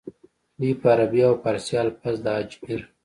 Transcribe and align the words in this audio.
دوي 0.59 0.71
به 0.79 0.87
عربي 0.93 1.21
او 1.27 1.33
فارسي 1.43 1.75
الفاظ 1.85 2.15
د 2.23 2.25
اجمېر 2.39 2.81